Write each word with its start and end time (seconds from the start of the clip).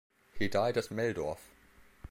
He 0.39 0.47
died 0.47 0.77
at 0.77 0.89
Meldorf. 0.89 1.47